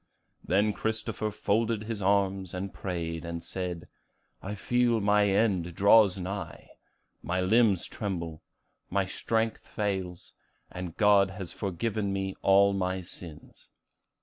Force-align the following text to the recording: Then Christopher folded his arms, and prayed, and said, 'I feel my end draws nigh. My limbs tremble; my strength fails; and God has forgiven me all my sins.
Then 0.43 0.73
Christopher 0.73 1.29
folded 1.29 1.83
his 1.83 2.01
arms, 2.01 2.55
and 2.55 2.73
prayed, 2.73 3.23
and 3.23 3.43
said, 3.43 3.87
'I 4.41 4.55
feel 4.55 4.99
my 4.99 5.29
end 5.29 5.75
draws 5.75 6.17
nigh. 6.17 6.69
My 7.21 7.39
limbs 7.39 7.85
tremble; 7.85 8.41
my 8.89 9.05
strength 9.05 9.67
fails; 9.67 10.33
and 10.71 10.97
God 10.97 11.29
has 11.29 11.53
forgiven 11.53 12.11
me 12.11 12.35
all 12.41 12.73
my 12.73 13.01
sins. 13.01 13.69